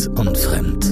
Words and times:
Wild 0.00 0.18
und 0.18 0.38
Fremd. 0.38 0.84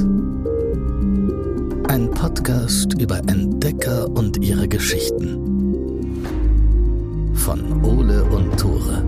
Ein 1.91 2.11
Podcast 2.11 2.93
über 3.01 3.17
Entdecker 3.21 4.07
und 4.07 4.45
ihre 4.45 4.69
Geschichten. 4.69 6.25
Von 7.35 7.83
Ole 7.83 8.23
und 8.25 8.61
Tore. 8.61 9.03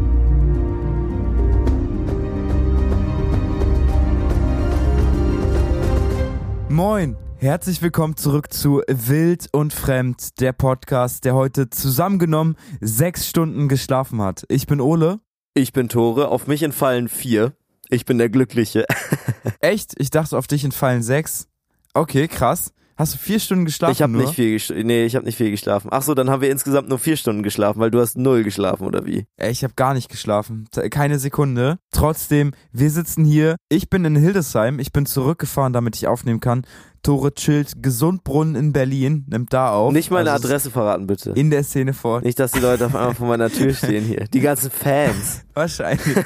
Moin, 6.71 7.19
herzlich 7.37 7.82
willkommen 7.82 8.17
zurück 8.17 8.55
zu 8.55 8.80
Wild 8.89 9.48
und 9.53 9.75
Fremd, 9.75 10.41
der 10.41 10.55
Podcast, 10.55 11.27
der 11.27 11.35
heute 11.35 11.69
zusammengenommen 11.69 12.57
sechs 12.80 13.29
Stunden 13.29 13.69
geschlafen 13.69 14.23
hat. 14.23 14.45
Ich 14.48 14.67
bin 14.67 14.80
Ole. 14.80 15.21
Ich 15.53 15.75
bin 15.75 15.91
Tore, 15.91 16.29
auf 16.29 16.46
mich 16.46 16.62
entfallen 16.62 17.09
vier. 17.09 17.53
Ich 17.91 18.04
bin 18.04 18.18
der 18.18 18.29
Glückliche. 18.29 18.86
Echt? 19.61 19.95
Ich 19.98 20.10
dachte, 20.10 20.38
auf 20.38 20.46
dich 20.46 20.65
entfallen 20.65 21.02
sechs. 21.02 21.48
Okay, 21.92 22.28
krass. 22.28 22.73
Hast 23.00 23.14
du 23.14 23.18
vier 23.18 23.40
Stunden 23.40 23.64
geschlafen? 23.64 23.92
Ich 23.92 24.02
habe 24.02 24.12
nicht 24.14 24.34
viel 24.34 24.52
geschlafen. 24.52 24.86
Nee, 24.86 25.06
ich 25.06 25.16
habe 25.16 25.24
nicht 25.24 25.38
viel 25.38 25.50
geschlafen. 25.50 25.88
Ach 25.90 26.02
so, 26.02 26.12
dann 26.12 26.28
haben 26.28 26.42
wir 26.42 26.50
insgesamt 26.50 26.90
nur 26.90 26.98
vier 26.98 27.16
Stunden 27.16 27.42
geschlafen, 27.42 27.80
weil 27.80 27.90
du 27.90 27.98
hast 27.98 28.18
null 28.18 28.42
geschlafen 28.45 28.86
oder 28.86 29.06
wie? 29.06 29.24
Ich 29.40 29.64
habe 29.64 29.73
gar 29.74 29.95
nicht 29.95 30.10
geschlafen. 30.10 30.68
Keine 30.90 31.18
Sekunde. 31.18 31.78
Trotzdem, 31.95 32.52
wir 32.73 32.90
sitzen 32.90 33.24
hier. 33.24 33.56
Ich 33.70 33.88
bin 33.88 34.04
in 34.04 34.16
Hildesheim. 34.16 34.78
Ich 34.78 34.92
bin 34.92 35.06
zurückgefahren, 35.06 35.73
damit 35.73 35.96
ich 35.96 36.09
aufnehmen 36.09 36.40
kann. 36.40 36.66
Tore 37.02 37.32
chillt 37.32 37.82
Gesundbrunnen 37.82 38.54
in 38.54 38.74
Berlin. 38.74 39.24
Nimmt 39.30 39.54
da 39.54 39.70
auf. 39.73 39.95
Nicht 39.95 40.10
meine 40.10 40.30
Also 40.30 40.45
es 40.45 40.51
Adresse 40.51 40.70
verraten, 40.70 41.06
bitte. 41.06 41.30
In 41.30 41.48
der 41.48 41.64
Szene 41.64 41.95
vor. 41.95 42.20
Nicht, 42.20 42.38
dass 42.38 42.52
die 42.52 42.60
Leute 42.60 42.84
auf 42.84 42.95
einmal 42.95 43.14
vor 43.14 43.28
meiner 43.28 43.48
Tür 43.48 43.73
stehen 43.73 44.04
hier. 44.04 44.26
Die 44.30 44.40
ganzen 44.40 44.70
Fans. 44.70 45.40
Wahrscheinlich. 45.54 46.18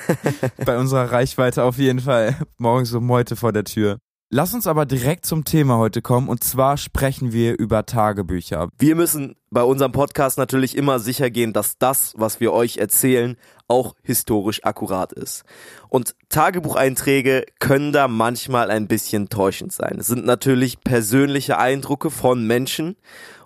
Bei 0.66 0.77
unserer 0.77 1.12
Reichweite 1.12 1.62
auf 1.62 1.78
jeden 1.78 2.00
Fall. 2.00 2.36
Morgens 2.59 2.92
um 2.95 3.09
heute 3.12 3.36
vor 3.36 3.52
der 3.52 3.62
Tür. 3.62 3.98
Lass 4.37 4.52
uns 4.52 4.66
aber 4.66 4.84
direkt 4.84 5.27
zum 5.27 5.45
Thema 5.45 5.78
heute 5.78 6.03
kommen 6.03 6.28
und 6.28 6.42
zwar 6.42 6.77
sprechen 6.77 7.33
wir 7.33 7.56
über 7.56 7.86
Tagebücher. 7.86 8.69
Wir 8.81 8.97
müssen 8.97 9.36
bei 9.53 9.62
unserem 9.62 9.92
Podcast 9.92 10.39
natürlich 10.39 10.77
immer 10.77 10.98
sicher 10.98 11.31
gehen, 11.31 11.53
dass 11.53 11.78
das, 11.78 12.14
was 12.17 12.41
wir 12.41 12.53
euch 12.53 12.78
erzählen, 12.78 13.36
auch 13.69 13.94
historisch 14.03 14.64
akkurat 14.64 15.12
ist. 15.12 15.44
Und 15.89 16.17
Tagebucheinträge 16.31 17.44
können 17.61 17.92
da 17.92 18.09
manchmal 18.09 18.72
ein 18.72 18.89
bisschen 18.89 19.28
täuschend 19.28 19.72
sein. 19.72 19.98
Es 20.00 20.09
sind 20.09 20.27
natürlich 20.27 20.81
persönliche 20.81 21.59
Eindrücke 21.59 22.11
von 22.11 22.44
Menschen 22.44 22.97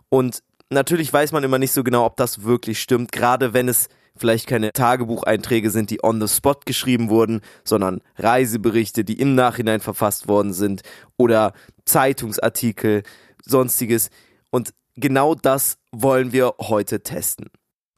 und 0.08 0.42
natürlich 0.70 1.12
weiß 1.12 1.32
man 1.32 1.44
immer 1.44 1.58
nicht 1.58 1.72
so 1.72 1.84
genau, 1.84 2.06
ob 2.06 2.16
das 2.16 2.44
wirklich 2.44 2.80
stimmt, 2.80 3.12
gerade 3.12 3.52
wenn 3.52 3.68
es 3.68 3.90
vielleicht 4.18 4.46
keine 4.46 4.72
Tagebucheinträge 4.72 5.70
sind, 5.70 5.90
die 5.90 6.02
on 6.02 6.20
the 6.20 6.28
spot 6.28 6.60
geschrieben 6.64 7.08
wurden, 7.10 7.40
sondern 7.64 8.00
Reiseberichte, 8.16 9.04
die 9.04 9.20
im 9.20 9.34
Nachhinein 9.34 9.80
verfasst 9.80 10.28
worden 10.28 10.52
sind 10.52 10.82
oder 11.16 11.52
Zeitungsartikel, 11.84 13.02
sonstiges. 13.44 14.10
Und 14.50 14.74
genau 14.96 15.34
das 15.34 15.78
wollen 15.92 16.32
wir 16.32 16.54
heute 16.58 17.02
testen. 17.02 17.46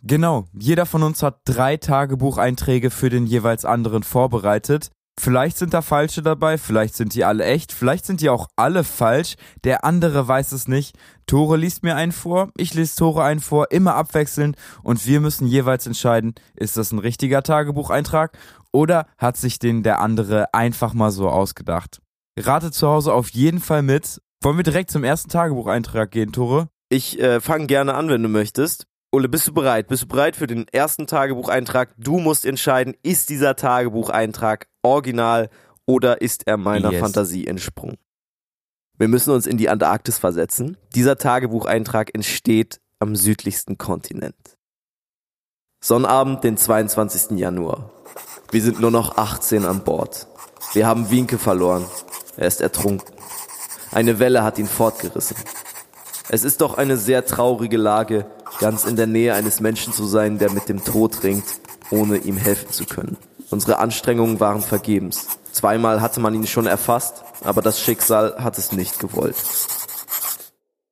Genau, 0.03 0.47
jeder 0.59 0.87
von 0.87 1.03
uns 1.03 1.23
hat 1.23 1.41
drei 1.45 1.77
Tagebucheinträge 1.77 2.91
für 2.91 3.11
den 3.11 3.27
jeweils 3.27 3.65
anderen 3.65 4.03
vorbereitet. 4.03 4.91
Vielleicht 5.19 5.59
sind 5.59 5.75
da 5.75 5.83
falsche 5.83 6.23
dabei, 6.23 6.57
vielleicht 6.57 6.95
sind 6.95 7.15
die 7.15 7.25
alle 7.25 7.45
echt, 7.45 7.73
vielleicht 7.73 8.07
sind 8.07 8.23
die 8.23 8.31
auch 8.31 8.49
alle 8.57 8.85
falsch, 8.85 9.37
der 9.65 9.85
andere 9.85 10.27
weiß 10.27 10.53
es 10.53 10.67
nicht. 10.67 10.97
Tore 11.31 11.57
liest 11.57 11.85
mir 11.85 11.95
einen 11.95 12.11
vor, 12.11 12.51
ich 12.57 12.75
lese 12.75 12.97
Tore 12.97 13.23
einen 13.23 13.39
vor, 13.39 13.71
immer 13.71 13.95
abwechselnd 13.95 14.57
und 14.83 15.07
wir 15.07 15.21
müssen 15.21 15.47
jeweils 15.47 15.87
entscheiden, 15.87 16.35
ist 16.57 16.77
das 16.77 16.91
ein 16.91 16.99
richtiger 16.99 17.45
Tagebucheintrag 17.45 18.37
oder 18.73 19.07
hat 19.17 19.37
sich 19.37 19.61
den 19.61 19.85
der 19.85 20.01
andere 20.01 20.53
einfach 20.53 20.93
mal 20.93 21.13
so 21.13 21.29
ausgedacht. 21.29 22.01
Rate 22.37 22.73
zu 22.73 22.89
Hause 22.89 23.15
auf 23.15 23.29
jeden 23.29 23.61
Fall 23.61 23.83
mit. 23.83 24.21
Wollen 24.43 24.57
wir 24.57 24.65
direkt 24.65 24.91
zum 24.91 25.05
ersten 25.05 25.31
Tagebucheintrag 25.31 26.11
gehen, 26.11 26.33
Tore? 26.33 26.69
Ich 26.89 27.21
äh, 27.21 27.41
fange 27.41 27.69
gerne 27.69 27.95
an, 27.95 28.09
wenn 28.09 28.25
du 28.25 28.29
möchtest. 28.29 28.89
Ole, 29.13 29.29
bist 29.29 29.47
du 29.47 29.55
bereit? 29.55 29.87
Bist 29.87 30.03
du 30.03 30.09
bereit 30.09 30.35
für 30.35 30.49
den 30.49 30.67
ersten 30.73 31.07
Tagebucheintrag? 31.07 31.95
Du 31.97 32.19
musst 32.19 32.45
entscheiden, 32.45 32.97
ist 33.05 33.29
dieser 33.31 33.55
Tagebucheintrag 33.55 34.67
original 34.83 35.49
oder 35.87 36.23
ist 36.23 36.49
er 36.49 36.57
meiner 36.57 36.91
Yes. 36.91 37.01
Fantasie 37.01 37.47
entsprungen? 37.47 37.99
Wir 39.01 39.09
müssen 39.09 39.31
uns 39.31 39.47
in 39.47 39.57
die 39.57 39.71
Antarktis 39.71 40.19
versetzen. 40.19 40.77
Dieser 40.95 41.17
Tagebucheintrag 41.17 42.15
entsteht 42.15 42.83
am 42.99 43.17
südlichsten 43.17 43.79
Kontinent. 43.79 44.59
Sonnabend, 45.83 46.45
den 46.45 46.59
22. 46.59 47.39
Januar. 47.39 47.91
Wir 48.51 48.61
sind 48.61 48.79
nur 48.79 48.91
noch 48.91 49.17
18 49.17 49.65
an 49.65 49.85
Bord. 49.85 50.27
Wir 50.75 50.87
haben 50.87 51.11
Wienke 51.11 51.39
verloren. 51.39 51.87
Er 52.37 52.47
ist 52.47 52.61
ertrunken. 52.61 53.11
Eine 53.91 54.19
Welle 54.19 54.45
hat 54.45 54.59
ihn 54.59 54.69
fortgerissen. 54.69 55.39
Es 56.29 56.45
ist 56.45 56.61
doch 56.61 56.77
eine 56.77 56.99
sehr 56.99 57.25
traurige 57.25 57.79
Lage, 57.79 58.27
ganz 58.59 58.85
in 58.85 58.97
der 58.97 59.07
Nähe 59.07 59.33
eines 59.33 59.61
Menschen 59.61 59.95
zu 59.95 60.05
sein, 60.05 60.37
der 60.37 60.51
mit 60.51 60.69
dem 60.69 60.85
Tod 60.85 61.23
ringt, 61.23 61.47
ohne 61.91 62.19
ihm 62.19 62.37
helfen 62.37 62.71
zu 62.71 62.85
können. 62.85 63.17
Unsere 63.49 63.79
Anstrengungen 63.79 64.41
waren 64.41 64.61
vergebens. 64.61 65.27
Zweimal 65.53 66.01
hatte 66.01 66.21
man 66.21 66.35
ihn 66.35 66.47
schon 66.47 66.67
erfasst, 66.67 67.25
aber 67.45 67.63
das 67.63 67.81
Schicksal 67.81 68.37
hat 68.39 68.59
es 68.59 68.73
nicht 68.73 68.99
gewollt. 68.99 69.37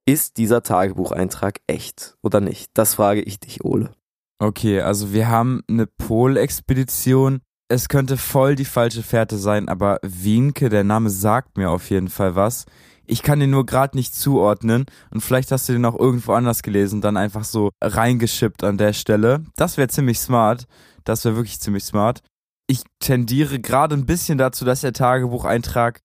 Ist 0.05 0.39
dieser 0.39 0.63
Tagebucheintrag 0.63 1.61
echt 1.67 2.17
oder 2.23 2.41
nicht? 2.41 2.71
Das 2.75 2.95
frage 2.95 3.21
ich 3.21 3.41
dich, 3.41 3.65
Ole. 3.65 3.91
Okay, 4.39 4.81
also 4.81 5.13
wir 5.13 5.29
haben 5.29 5.63
eine 5.69 5.87
Polexpedition. 5.87 7.41
Es 7.69 7.89
könnte 7.89 8.17
voll 8.17 8.55
die 8.55 8.65
falsche 8.65 9.03
Fährte 9.03 9.37
sein, 9.37 9.69
aber 9.69 9.99
Wienke, 10.03 10.71
der 10.71 10.85
Name 10.85 11.11
sagt 11.11 11.59
mir 11.59 11.71
auf 11.71 11.91
jeden 11.91 12.09
Fall 12.09 12.37
was. 12.37 12.65
Ich 13.05 13.23
kann 13.23 13.41
den 13.41 13.51
nur 13.51 13.67
gerade 13.67 13.97
nicht 13.97 14.15
zuordnen 14.15 14.87
und 15.11 15.23
vielleicht 15.23 15.51
hast 15.51 15.69
du 15.69 15.73
den 15.73 15.85
auch 15.85 15.99
irgendwo 15.99 16.33
anders 16.33 16.63
gelesen, 16.63 17.01
dann 17.01 17.17
einfach 17.17 17.45
so 17.45 17.71
reingeschippt 17.83 18.65
an 18.65 18.79
der 18.79 18.93
Stelle. 18.93 19.45
Das 19.57 19.77
wäre 19.77 19.89
ziemlich 19.89 20.21
smart. 20.21 20.67
Das 21.05 21.25
wäre 21.25 21.37
wirklich 21.37 21.59
ziemlich 21.59 21.85
smart. 21.85 22.21
Ich 22.69 22.83
tendiere 23.01 23.59
gerade 23.59 23.97
ein 23.97 24.07
bisschen 24.07 24.39
dazu, 24.39 24.65
dass 24.65 24.83
der 24.83 24.93
Tagebucheintrag 24.93 26.03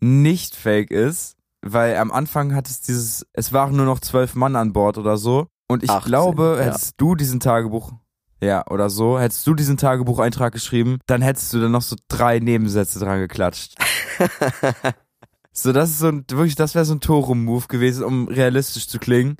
nicht 0.00 0.56
fake 0.56 0.90
ist, 0.90 1.36
weil 1.62 1.96
am 1.96 2.10
Anfang 2.10 2.54
hat 2.54 2.68
es 2.68 2.80
dieses, 2.80 3.26
es 3.32 3.52
waren 3.52 3.76
nur 3.76 3.86
noch 3.86 4.00
zwölf 4.00 4.34
Mann 4.34 4.56
an 4.56 4.72
Bord 4.72 4.98
oder 4.98 5.16
so. 5.16 5.46
Und 5.68 5.82
ich 5.82 5.90
18, 5.90 6.08
glaube, 6.08 6.56
ja. 6.58 6.66
hättest 6.66 6.94
du 6.98 7.14
diesen 7.14 7.40
Tagebuch, 7.40 7.92
ja, 8.40 8.64
oder 8.68 8.88
so, 8.90 9.18
hättest 9.18 9.46
du 9.46 9.54
diesen 9.54 9.76
Tagebucheintrag 9.76 10.52
geschrieben, 10.52 10.98
dann 11.06 11.22
hättest 11.22 11.52
du 11.52 11.60
dann 11.60 11.72
noch 11.72 11.82
so 11.82 11.96
drei 12.08 12.38
Nebensätze 12.38 12.98
dran 12.98 13.18
geklatscht. 13.18 13.74
so, 15.52 15.72
das 15.72 15.90
ist 15.90 15.98
so 15.98 16.08
ein, 16.08 16.24
wirklich, 16.30 16.54
das 16.54 16.74
wäre 16.74 16.84
so 16.84 16.94
ein 16.94 17.00
Torum-Move 17.00 17.66
gewesen, 17.66 18.04
um 18.04 18.28
realistisch 18.28 18.88
zu 18.88 18.98
klingen. 18.98 19.36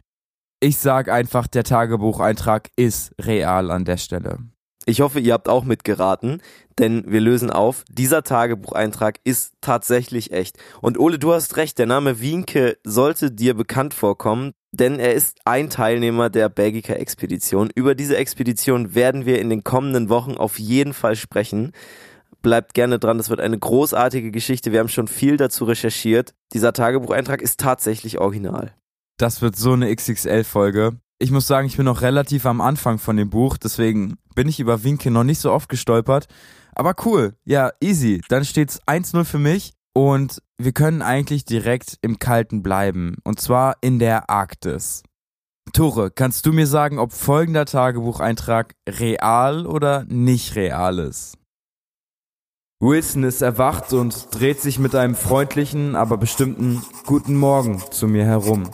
Ich 0.61 0.79
sag 0.79 1.09
einfach, 1.09 1.47
der 1.47 1.65
Tagebucheintrag 1.65 2.71
ist 2.77 3.15
real 3.21 3.71
an 3.71 3.85
der 3.85 3.99
Stelle. 3.99 4.39
Ich 4.89 5.01
hoffe, 5.01 5.19
ihr 5.19 5.33
habt 5.33 5.49
auch 5.49 5.65
mitgeraten, 5.65 6.41
denn 6.79 7.11
wir 7.11 7.21
lösen 7.21 7.51
auf, 7.51 7.83
dieser 7.91 8.23
Tagebucheintrag 8.23 9.19
ist 9.25 9.55
tatsächlich 9.61 10.31
echt. 10.33 10.59
Und 10.81 10.97
Ole, 10.97 11.19
du 11.19 11.33
hast 11.33 11.57
recht, 11.57 11.81
der 11.81 11.87
Name 11.87 12.21
Wienke 12.21 12.79
sollte 12.85 13.33
dir 13.33 13.55
bekannt 13.55 13.95
vorkommen, 13.95 14.53
denn 14.71 15.01
er 15.01 15.13
ist 15.13 15.39
ein 15.45 15.71
Teilnehmer 15.71 16.31
der 16.31 16.49
Belgica-Expedition. 16.49 17.71
Über 17.75 17.97
diese 17.97 18.17
Expedition 18.17 18.95
werden 18.95 19.27
wir 19.27 19.41
in 19.41 19.51
den 19.51 19.65
kommenden 19.65 20.09
Wochen 20.09 20.37
auf 20.37 20.61
jeden 20.61 20.93
Fall 20.93 21.17
sprechen. 21.17 21.73
Bleibt 22.43 22.75
gerne 22.75 23.01
dran, 23.01 23.19
das 23.19 23.29
wird 23.29 23.41
eine 23.41 23.59
großartige 23.59 24.31
Geschichte. 24.31 24.71
Wir 24.71 24.79
haben 24.79 24.89
schon 24.89 25.09
viel 25.09 25.37
dazu 25.37 25.65
recherchiert. 25.65 26.33
Dieser 26.53 26.73
Tagebucheintrag 26.73 27.43
ist 27.43 27.59
tatsächlich 27.59 28.19
original. 28.19 28.73
Das 29.17 29.43
wird 29.43 29.57
so 29.57 29.73
eine 29.73 29.93
XXL-Folge. 29.93 31.01
Ich 31.19 31.31
muss 31.31 31.47
sagen, 31.47 31.67
ich 31.67 31.77
bin 31.79 31.87
noch 31.87 32.03
relativ 32.03 32.45
am 32.45 32.61
Anfang 32.61 32.99
von 32.99 33.17
dem 33.17 33.31
Buch, 33.31 33.57
deswegen 33.57 34.19
bin 34.35 34.49
ich 34.49 34.61
über 34.61 34.85
Winke 34.85 35.11
noch 35.11 35.25
nicht 35.25 35.41
so 35.41 35.51
oft 35.51 35.71
gestolpert. 35.71 36.27
Aber 36.75 36.95
cool, 37.07 37.35
ja, 37.45 37.71
easy. 37.81 38.21
Dann 38.29 38.45
steht's 38.45 38.83
1-0 38.87 39.25
für 39.25 39.39
mich 39.39 39.73
und 39.95 40.43
wir 40.59 40.73
können 40.73 41.01
eigentlich 41.01 41.47
direkt 41.47 41.97
im 42.03 42.19
Kalten 42.19 42.63
bleiben. 42.63 43.17
Und 43.25 43.41
zwar 43.41 43.77
in 43.81 43.99
der 43.99 44.29
Arktis. 44.29 45.03
Tore, 45.73 46.11
kannst 46.11 46.45
du 46.45 46.53
mir 46.53 46.67
sagen, 46.67 46.99
ob 46.99 47.13
folgender 47.13 47.65
Tagebucheintrag 47.65 48.75
real 48.87 49.67
oder 49.67 50.05
nicht 50.05 50.55
real 50.55 50.99
ist? 50.99 51.39
Wilson 52.79 53.23
ist 53.23 53.41
erwacht 53.41 53.95
und 53.95 54.29
dreht 54.33 54.61
sich 54.61 54.79
mit 54.79 54.95
einem 54.95 55.15
freundlichen, 55.15 55.97
aber 55.97 56.19
bestimmten 56.19 56.83
Guten 57.07 57.37
Morgen 57.37 57.83
zu 57.91 58.07
mir 58.07 58.27
herum. 58.27 58.65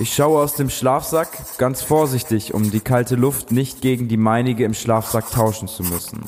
Ich 0.00 0.14
schaue 0.14 0.40
aus 0.40 0.54
dem 0.54 0.70
Schlafsack, 0.70 1.28
ganz 1.58 1.82
vorsichtig, 1.82 2.54
um 2.54 2.70
die 2.70 2.80
kalte 2.80 3.16
Luft 3.16 3.52
nicht 3.52 3.82
gegen 3.82 4.08
die 4.08 4.16
meinige 4.16 4.64
im 4.64 4.72
Schlafsack 4.72 5.30
tauschen 5.30 5.68
zu 5.68 5.82
müssen. 5.82 6.24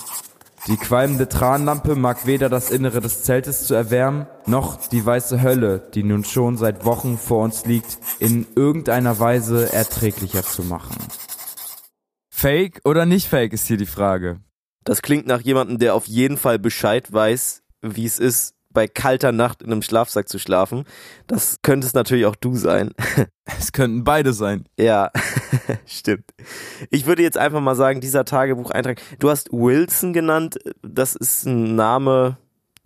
Die 0.67 0.77
qualmende 0.77 1.27
Tranlampe 1.27 1.97
mag 1.97 2.27
weder 2.27 2.51
das 2.51 2.71
Innere 2.71 3.01
des 3.01 3.23
Zeltes 3.23 3.67
zu 3.67 3.73
erwärmen, 3.73 4.27
noch 4.45 4.77
die 4.89 5.07
weiße 5.07 5.41
Hölle, 5.41 5.89
die 5.95 6.03
nun 6.03 6.23
schon 6.23 6.59
seit 6.59 6.85
Wochen 6.85 7.17
vor 7.17 7.43
uns 7.43 7.65
liegt, 7.65 7.97
in 8.19 8.47
irgendeiner 8.55 9.19
Weise 9.19 9.73
erträglicher 9.73 10.43
zu 10.43 10.65
machen. 10.65 10.99
Fake 12.29 12.83
oder 12.85 13.07
nicht 13.07 13.27
fake 13.27 13.55
ist 13.55 13.69
hier 13.69 13.79
die 13.79 13.87
Frage. 13.87 14.41
Das 14.85 15.01
klingt 15.01 15.27
nach 15.27 15.41
jemandem, 15.41 15.79
der 15.79 15.95
auf 15.95 16.07
jeden 16.07 16.37
Fall 16.37 16.59
Bescheid 16.59 17.11
weiß, 17.11 17.63
wie 17.81 18.05
es 18.05 18.19
ist, 18.19 18.55
bei 18.73 18.89
kalter 18.89 19.33
Nacht 19.33 19.63
in 19.63 19.73
einem 19.73 19.83
Schlafsack 19.83 20.29
zu 20.29 20.39
schlafen. 20.39 20.85
Das 21.27 21.59
könnte 21.63 21.87
es 21.87 21.95
natürlich 21.95 22.27
auch 22.27 22.37
du 22.37 22.57
sein. 22.57 22.91
Es 23.59 23.73
könnten 23.73 24.05
beide 24.05 24.33
sein. 24.33 24.67
Ja, 24.79 25.11
stimmt. 25.85 26.31
Ich 26.91 27.07
würde 27.07 27.23
jetzt 27.23 27.37
einfach 27.37 27.61
mal 27.61 27.75
sagen, 27.75 28.01
dieser 28.01 28.25
Tagebucheintrag. 28.25 29.01
Du 29.19 29.31
hast 29.31 29.53
Wilson 29.53 30.13
genannt. 30.13 30.59
Das 30.81 31.17
ist 31.17 31.45
ein 31.45 31.75
Name, 31.75 32.39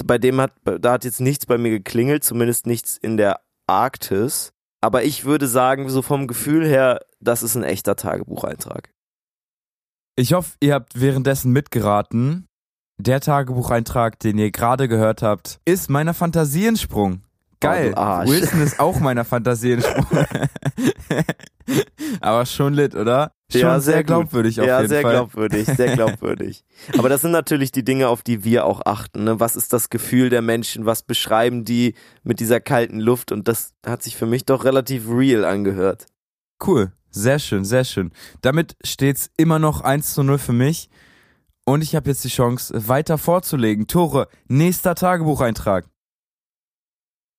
bei 0.05 0.17
dem 0.17 0.41
hat, 0.41 0.53
da 0.65 0.93
hat 0.93 1.05
jetzt 1.05 1.21
nichts 1.21 1.45
bei 1.45 1.59
mir 1.59 1.71
geklingelt, 1.71 2.25
zumindest 2.25 2.67
nichts 2.67 2.97
in 2.97 3.19
der 3.19 3.41
Arktis. 3.67 4.53
Aber 4.81 5.05
ich 5.05 5.25
würde 5.25 5.47
sagen, 5.47 5.89
so 5.89 6.03
vom 6.03 6.27
Gefühl 6.27 6.67
her, 6.67 7.01
das 7.21 7.43
ist 7.43 7.57
ein 7.57 7.65
echter 7.65 7.97
Tagebucheintrag. 7.97 8.91
Ich 10.17 10.33
hoffe, 10.33 10.57
ihr 10.61 10.75
habt 10.75 11.01
währenddessen 11.01 11.53
mitgeraten. 11.53 12.46
Der 12.99 13.21
Tagebucheintrag, 13.21 14.19
den 14.19 14.39
ihr 14.39 14.51
gerade 14.51 14.89
gehört 14.89 15.23
habt, 15.23 15.61
ist 15.65 15.91
meiner 15.91 16.15
Fantasiensprung. 16.15 17.23
Geil. 17.61 17.95
Oh. 17.97 18.27
Wilson 18.27 18.61
ist 18.63 18.81
auch 18.81 19.01
meiner 19.01 19.25
Fantasiensprung. 19.25 20.07
Aber 22.21 22.47
schon 22.47 22.75
lit, 22.75 22.95
oder? 22.95 23.33
Schon 23.51 23.61
Ja, 23.63 23.81
sehr, 23.81 23.95
sehr 23.95 24.03
gut. 24.03 24.07
glaubwürdig 24.09 24.61
auf 24.61 24.67
ja, 24.67 24.79
jeden 24.79 24.89
sehr 24.89 25.03
Fall. 25.03 25.13
glaubwürdig, 25.13 25.67
sehr 25.67 25.95
glaubwürdig. 25.95 26.65
Aber 26.99 27.09
das 27.09 27.23
sind 27.23 27.31
natürlich 27.33 27.73
die 27.73 27.85
Dinge, 27.85 28.09
auf 28.09 28.23
die 28.23 28.45
wir 28.45 28.65
auch 28.67 28.83
achten. 28.85 29.25
Ne? 29.25 29.41
Was 29.41 29.57
ist 29.57 29.73
das 29.73 29.89
Gefühl 29.91 30.29
der 30.29 30.43
Menschen? 30.43 30.87
Was 30.87 31.03
beschreiben 31.03 31.65
die 31.65 31.95
mit 32.23 32.41
dieser 32.41 32.61
kalten 32.61 33.01
Luft? 33.01 33.33
Und 33.33 33.49
das 33.49 33.73
hat 33.87 34.03
sich 34.03 34.17
für 34.17 34.27
mich 34.27 34.45
doch 34.45 34.65
relativ 34.65 35.09
real 35.09 35.45
angehört. 35.45 36.07
Cool. 36.65 36.93
Sehr 37.11 37.39
schön, 37.39 37.65
sehr 37.65 37.85
schön. 37.85 38.13
Damit 38.43 38.77
steht's 38.85 39.31
immer 39.37 39.59
noch 39.59 39.81
1 39.81 40.13
zu 40.13 40.23
0 40.23 40.39
für 40.39 40.53
mich. 40.53 40.91
Und 41.69 41.83
ich 41.83 41.97
habe 41.97 42.09
jetzt 42.09 42.23
die 42.23 42.29
Chance, 42.29 42.89
weiter 42.89 43.19
vorzulegen. 43.19 43.89
Tore, 43.89 44.29
nächster 44.47 44.95
Tagebucheintrag. 44.95 45.87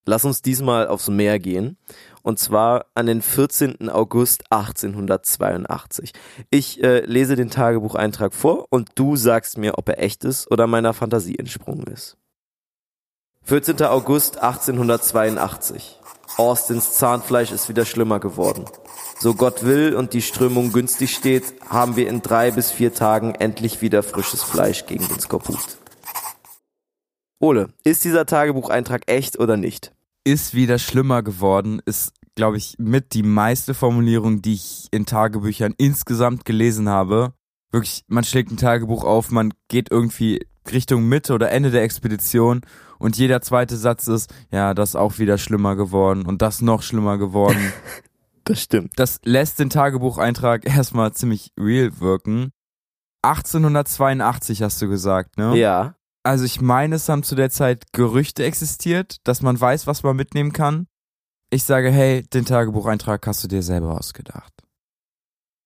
Lass 0.05 0.25
uns 0.25 0.41
diesmal 0.41 0.87
aufs 0.87 1.07
Meer 1.07 1.39
gehen. 1.39 1.77
Und 2.23 2.37
zwar 2.37 2.87
an 2.93 3.05
den 3.05 3.21
14. 3.21 3.89
August 3.89 4.51
1882. 4.51 6.11
Ich 6.49 6.83
äh, 6.83 7.05
lese 7.05 7.37
den 7.37 7.49
Tagebucheintrag 7.49 8.33
vor 8.33 8.67
und 8.69 8.91
du 8.95 9.15
sagst 9.15 9.57
mir, 9.57 9.77
ob 9.77 9.87
er 9.87 9.99
echt 9.99 10.25
ist 10.25 10.51
oder 10.51 10.67
meiner 10.67 10.93
Fantasie 10.93 11.37
entsprungen 11.37 11.87
ist. 11.87 12.17
14. 13.43 13.81
August 13.83 14.39
1882. 14.39 15.99
Austins 16.35 16.93
Zahnfleisch 16.93 17.51
ist 17.51 17.69
wieder 17.69 17.85
schlimmer 17.85 18.19
geworden. 18.19 18.65
So 19.19 19.33
Gott 19.33 19.63
will 19.63 19.95
und 19.95 20.13
die 20.13 20.21
Strömung 20.21 20.71
günstig 20.71 21.15
steht, 21.15 21.53
haben 21.67 21.95
wir 21.95 22.07
in 22.07 22.21
drei 22.21 22.51
bis 22.51 22.71
vier 22.71 22.93
Tagen 22.93 23.33
endlich 23.35 23.81
wieder 23.81 24.03
frisches 24.03 24.43
Fleisch 24.43 24.85
gegen 24.85 25.07
den 25.07 25.19
Skorbut. 25.19 25.77
Ole, 27.39 27.69
ist 27.83 28.03
dieser 28.03 28.25
Tagebucheintrag 28.25 29.03
echt 29.07 29.39
oder 29.39 29.57
nicht? 29.57 29.93
Ist 30.23 30.53
wieder 30.53 30.77
schlimmer 30.77 31.23
geworden, 31.23 31.81
ist, 31.85 32.13
glaube 32.35 32.57
ich, 32.57 32.75
mit 32.77 33.13
die 33.13 33.23
meiste 33.23 33.73
Formulierung, 33.73 34.41
die 34.41 34.55
ich 34.55 34.87
in 34.91 35.05
Tagebüchern 35.05 35.73
insgesamt 35.77 36.45
gelesen 36.45 36.89
habe. 36.89 37.33
Wirklich, 37.71 38.03
man 38.07 38.23
schlägt 38.23 38.51
ein 38.51 38.57
Tagebuch 38.57 39.03
auf, 39.03 39.31
man 39.31 39.53
geht 39.67 39.91
irgendwie 39.91 40.45
Richtung 40.71 41.07
Mitte 41.07 41.33
oder 41.33 41.51
Ende 41.51 41.71
der 41.71 41.83
Expedition 41.83 42.61
und 42.99 43.17
jeder 43.17 43.41
zweite 43.41 43.77
Satz 43.77 44.07
ist, 44.07 44.33
ja, 44.51 44.73
das 44.73 44.95
auch 44.95 45.19
wieder 45.19 45.37
schlimmer 45.37 45.75
geworden 45.75 46.25
und 46.25 46.41
das 46.41 46.61
noch 46.61 46.81
schlimmer 46.81 47.17
geworden. 47.17 47.73
Das 48.43 48.61
stimmt. 48.61 48.93
Das 48.95 49.19
lässt 49.25 49.59
den 49.59 49.69
Tagebucheintrag 49.69 50.65
erstmal 50.65 51.11
ziemlich 51.11 51.51
real 51.59 51.99
wirken. 51.99 52.53
1882 53.21 54.63
hast 54.63 54.81
du 54.81 54.87
gesagt, 54.87 55.37
ne? 55.37 55.57
Ja. 55.57 55.95
Also 56.23 56.45
ich 56.45 56.61
meine, 56.61 56.95
es 56.95 57.09
haben 57.09 57.23
zu 57.23 57.35
der 57.35 57.49
Zeit 57.49 57.91
Gerüchte 57.91 58.45
existiert, 58.45 59.17
dass 59.25 59.41
man 59.41 59.59
weiß, 59.59 59.85
was 59.85 60.03
man 60.03 60.15
mitnehmen 60.15 60.53
kann. 60.53 60.87
Ich 61.49 61.63
sage, 61.63 61.91
hey, 61.91 62.23
den 62.23 62.45
Tagebucheintrag 62.45 63.25
hast 63.27 63.43
du 63.43 63.47
dir 63.47 63.63
selber 63.63 63.97
ausgedacht. 63.97 64.53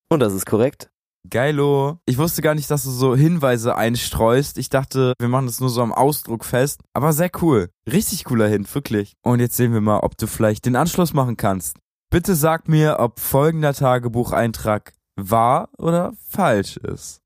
Und 0.09 0.19
das 0.19 0.33
ist 0.33 0.45
korrekt. 0.45 0.90
Geilo. 1.29 1.99
Ich 2.05 2.17
wusste 2.17 2.41
gar 2.41 2.55
nicht, 2.55 2.69
dass 2.71 2.83
du 2.83 2.89
so 2.89 3.15
Hinweise 3.15 3.75
einstreust. 3.75 4.57
Ich 4.57 4.69
dachte, 4.69 5.13
wir 5.19 5.27
machen 5.27 5.45
das 5.45 5.59
nur 5.59 5.69
so 5.69 5.81
am 5.81 5.93
Ausdruck 5.93 6.45
fest. 6.45 6.81
Aber 6.93 7.13
sehr 7.13 7.29
cool. 7.41 7.69
Richtig 7.91 8.25
cooler 8.25 8.47
Hint, 8.47 8.73
wirklich. 8.73 9.13
Und 9.23 9.39
jetzt 9.39 9.55
sehen 9.55 9.73
wir 9.73 9.81
mal, 9.81 9.99
ob 9.99 10.17
du 10.17 10.27
vielleicht 10.27 10.65
den 10.65 10.75
Anschluss 10.75 11.13
machen 11.13 11.37
kannst. 11.37 11.77
Bitte 12.09 12.35
sag 12.35 12.67
mir, 12.67 12.97
ob 12.99 13.19
folgender 13.19 13.73
Tagebucheintrag 13.73 14.93
wahr 15.15 15.69
oder 15.77 16.13
falsch 16.27 16.77
ist. 16.77 17.21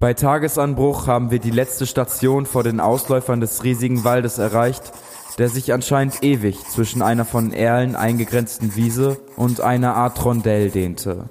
Bei 0.00 0.14
Tagesanbruch 0.14 1.06
haben 1.06 1.30
wir 1.30 1.40
die 1.40 1.50
letzte 1.50 1.86
Station 1.86 2.46
vor 2.46 2.62
den 2.62 2.78
Ausläufern 2.78 3.40
des 3.40 3.64
riesigen 3.64 4.04
Waldes 4.04 4.38
erreicht, 4.38 4.92
der 5.38 5.48
sich 5.48 5.72
anscheinend 5.72 6.22
ewig 6.22 6.56
zwischen 6.68 7.02
einer 7.02 7.24
von 7.24 7.52
Erlen 7.52 7.96
eingegrenzten 7.96 8.76
Wiese 8.76 9.16
und 9.36 9.60
einer 9.60 9.94
Art 9.94 10.24
Rondell 10.24 10.70
dehnte. 10.70 11.28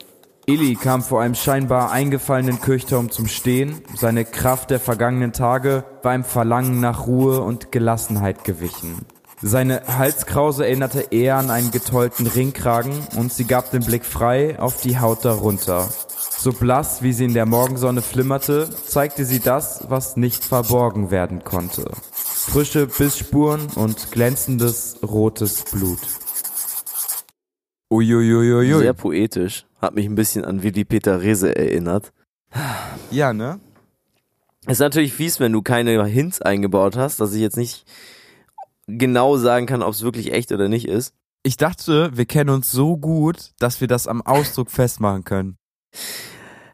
Illy 0.50 0.76
kam 0.76 1.04
vor 1.04 1.22
einem 1.22 1.36
scheinbar 1.36 1.92
eingefallenen 1.92 2.62
Kirchturm 2.62 3.12
zum 3.12 3.28
Stehen, 3.28 3.82
seine 3.98 4.24
Kraft 4.24 4.70
der 4.70 4.80
vergangenen 4.80 5.34
Tage 5.34 5.84
war 6.04 6.16
im 6.16 6.24
Verlangen 6.24 6.80
nach 6.80 7.06
Ruhe 7.06 7.42
und 7.42 7.74
Gelassenheit 7.74 8.46
gewichen. 8.46 9.06
Seine 9.42 9.82
Halskrause 9.86 10.66
erinnerte 10.66 11.08
eher 11.12 11.36
an 11.36 11.52
einen 11.52 11.72
getollten 11.72 12.28
Ringkragen 12.28 12.94
und 13.18 13.34
sie 13.34 13.44
gab 13.44 13.72
den 13.72 13.84
Blick 13.84 14.06
frei 14.06 14.58
auf 14.58 14.80
die 14.80 14.98
Haut 15.02 15.26
darunter. 15.26 15.90
So 16.38 16.54
blass, 16.54 17.04
wie 17.04 17.12
sie 17.12 17.26
in 17.26 17.34
der 17.34 17.46
Morgensonne 17.46 18.02
flimmerte, 18.02 18.70
zeigte 18.86 19.26
sie 19.26 19.42
das, 19.42 19.84
was 19.90 20.16
nicht 20.16 20.46
verborgen 20.46 21.12
werden 21.12 21.44
konnte. 21.44 21.92
Frische 22.14 22.88
Bissspuren 22.88 23.68
und 23.76 24.14
glänzendes 24.14 24.96
rotes 25.04 25.66
Blut. 25.66 26.00
Uiuiuiui. 27.92 28.80
Sehr 28.80 28.94
poetisch. 28.94 29.66
Hat 29.82 29.96
mich 29.96 30.06
ein 30.06 30.16
bisschen 30.16 30.44
an 30.44 30.64
Willi 30.64 30.84
Peter 30.86 31.22
Rehse 31.22 31.56
erinnert. 31.56 32.12
Ja, 33.12 33.34
ne? 33.34 33.60
Ist 34.68 34.80
natürlich 34.80 35.14
fies, 35.14 35.40
wenn 35.40 35.54
du 35.54 35.62
keine 35.62 36.04
Hints 36.06 36.42
eingebaut 36.42 36.98
hast, 36.98 37.22
dass 37.22 37.34
ich 37.34 37.42
jetzt 37.42 37.58
nicht 37.58 37.86
genau 38.88 39.38
sagen 39.38 39.66
kann, 39.66 39.82
ob 39.82 39.94
es 39.94 40.04
wirklich 40.04 40.34
echt 40.34 40.52
oder 40.52 40.68
nicht 40.68 40.88
ist. 40.88 41.14
Ich 41.44 41.56
dachte, 41.56 42.12
wir 42.14 42.26
kennen 42.26 42.50
uns 42.50 42.72
so 42.72 42.98
gut, 42.98 43.52
dass 43.60 43.80
wir 43.80 43.88
das 43.88 44.08
am 44.08 44.22
Ausdruck 44.22 44.72
festmachen 44.72 45.24
können. 45.24 45.58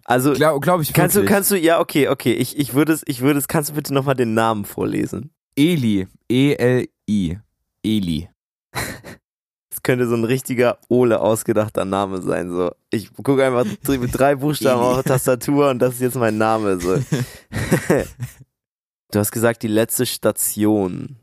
Also 0.05 0.33
Glaube 0.33 0.59
glaub 0.59 0.81
ich 0.81 0.93
kannst 0.93 1.15
du, 1.15 1.19
wirklich. 1.19 1.33
kannst 1.33 1.51
du, 1.51 1.57
ja 1.57 1.79
okay, 1.79 2.09
okay. 2.09 2.33
Ich, 2.33 2.57
ich 2.57 2.73
würde 2.73 2.93
es, 2.93 3.03
ich 3.05 3.21
würde 3.21 3.39
es. 3.39 3.47
Kannst 3.47 3.69
du 3.69 3.75
bitte 3.75 3.93
nochmal 3.93 4.15
den 4.15 4.33
Namen 4.33 4.65
vorlesen? 4.65 5.31
Eli. 5.55 6.07
E-L-I. 6.29 7.37
Eli. 7.83 8.29
Könnte 9.83 10.07
so 10.07 10.15
ein 10.15 10.23
richtiger 10.23 10.77
Ole 10.87 11.19
ausgedachter 11.19 11.85
Name 11.85 12.21
sein. 12.21 12.49
So, 12.49 12.71
ich 12.89 13.13
gucke 13.13 13.45
einfach 13.45 13.65
mit 13.87 14.17
drei 14.17 14.35
Buchstaben 14.35 14.81
auf 14.81 14.95
der 14.95 15.13
Tastatur 15.13 15.69
und 15.69 15.79
das 15.79 15.95
ist 15.95 16.01
jetzt 16.01 16.15
mein 16.15 16.37
Name. 16.37 16.79
So. 16.79 16.95
du 19.11 19.19
hast 19.19 19.31
gesagt, 19.31 19.61
die 19.61 19.67
letzte 19.67 20.05
Station. 20.05 21.17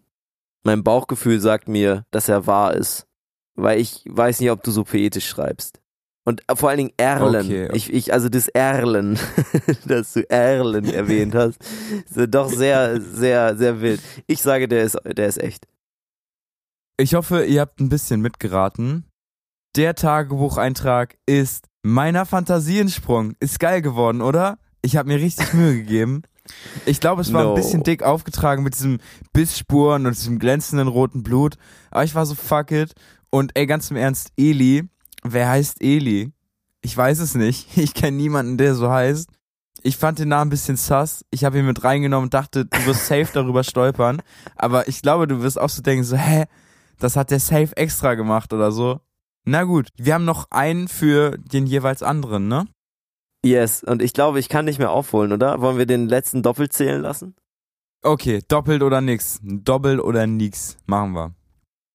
Mein 0.63 0.85
Bauchgefühl 0.85 1.41
sagt 1.41 1.69
mir, 1.69 2.05
dass 2.11 2.29
er 2.29 2.47
wahr 2.47 2.75
ist, 2.75 3.07
weil 3.55 3.81
ich 3.81 4.05
weiß 4.07 4.41
nicht, 4.41 4.51
ob 4.51 4.63
du 4.63 4.71
so 4.71 4.85
poetisch 4.85 5.27
schreibst. 5.27 5.81
Und 6.25 6.43
vor 6.55 6.69
allen 6.69 6.79
Dingen 6.79 6.93
Erlen. 6.97 7.47
Okay, 7.47 7.65
okay. 7.65 7.77
Ich, 7.77 7.93
ich, 7.93 8.13
also 8.13 8.29
das 8.29 8.49
Erlen, 8.49 9.19
dass 9.87 10.13
du 10.13 10.29
Erlen 10.31 10.85
erwähnt 10.85 11.35
hast, 11.35 11.59
ist 12.15 12.35
doch 12.35 12.49
sehr, 12.49 13.01
sehr, 13.01 13.57
sehr 13.57 13.81
wild. 13.81 14.01
Ich 14.27 14.43
sage, 14.43 14.69
der 14.69 14.85
ist, 14.85 14.99
der 15.05 15.27
ist 15.27 15.43
echt. 15.43 15.67
Ich 17.01 17.15
hoffe, 17.15 17.45
ihr 17.45 17.63
habt 17.63 17.81
ein 17.81 17.89
bisschen 17.89 18.21
mitgeraten. 18.21 19.07
Der 19.77 19.95
Tagebucheintrag 19.95 21.17
ist 21.27 21.67
meiner 21.83 22.27
Fantasiensprung. 22.27 23.35
Ist 23.41 23.59
geil 23.59 23.81
geworden, 23.81 24.21
oder? 24.21 24.59
Ich 24.83 24.97
habe 24.97 25.09
mir 25.09 25.19
richtig 25.19 25.53
Mühe 25.55 25.77
gegeben. 25.77 26.23
Ich 26.85 27.01
glaube, 27.01 27.23
es 27.23 27.33
war 27.33 27.45
No. 27.45 27.51
ein 27.51 27.55
bisschen 27.55 27.83
dick 27.85 28.03
aufgetragen 28.03 28.63
mit 28.63 28.75
diesem 28.75 28.99
Bissspuren 29.33 30.05
und 30.07 30.15
diesem 30.17 30.39
glänzenden 30.39 30.89
roten 30.89 31.23
Blut. 31.23 31.57
Aber 31.91 32.05
ich 32.05 32.15
war 32.15 32.27
so 32.27 32.35
fuck 32.35 32.71
it. 32.73 32.93
Und 33.31 33.53
ey, 33.57 33.67
ganz 33.67 33.91
im 33.91 33.97
Ernst, 33.97 34.33
Eli. 34.37 34.89
Wer 35.23 35.49
heißt 35.49 35.81
Eli? 35.83 36.33
Ich 36.83 36.97
weiß 36.97 37.21
es 37.21 37.35
nicht. 37.35 37.69
Ich 37.79 37.95
kenne 37.95 38.17
niemanden, 38.19 38.59
der 38.59 38.75
so 38.75 38.91
heißt. 38.91 39.29
Ich 39.83 39.97
fand 39.97 40.19
den 40.19 40.29
Namen 40.29 40.49
ein 40.49 40.51
bisschen 40.51 40.77
sus. 40.77 41.25
Ich 41.31 41.45
habe 41.45 41.59
ihn 41.59 41.65
mit 41.67 41.83
reingenommen 41.83 42.25
und 42.25 42.35
dachte, 42.35 42.67
du 42.67 42.85
wirst 42.85 43.07
safe 43.07 43.29
darüber 43.33 43.65
stolpern. 43.65 44.21
Aber 44.57 44.89
ich 44.89 45.01
glaube, 45.01 45.27
du 45.27 45.41
wirst 45.41 45.59
auch 45.59 45.71
so 45.71 45.81
denken, 45.81 46.05
so, 46.05 46.17
hä? 46.17 46.45
Das 47.01 47.17
hat 47.17 47.31
der 47.31 47.41
safe 47.41 47.77
extra 47.77 48.15
gemacht 48.15 48.53
oder 48.53 48.71
so. 48.71 49.01
Na 49.45 49.65
gut, 49.65 49.89
wir 49.97 50.15
haben 50.15 50.25
noch 50.25 50.47
einen 50.51 50.87
für 50.87 51.37
den 51.39 51.67
jeweils 51.67 52.03
anderen, 52.03 52.47
ne? 52.47 52.67
Yes, 53.45 53.83
und 53.83 54.03
ich 54.03 54.13
glaube, 54.13 54.39
ich 54.39 54.49
kann 54.49 54.67
nicht 54.67 54.79
mehr 54.79 54.91
aufholen, 54.91 55.33
oder? 55.33 55.61
Wollen 55.61 55.79
wir 55.79 55.87
den 55.87 56.09
letzten 56.09 56.43
doppelt 56.43 56.73
zählen 56.73 57.01
lassen? 57.01 57.35
Okay, 58.03 58.43
doppelt 58.47 58.83
oder 58.83 59.01
nix. 59.01 59.41
Doppelt 59.43 60.01
oder 60.01 60.27
nix. 60.27 60.77
Machen 60.87 61.13
wir. 61.15 61.35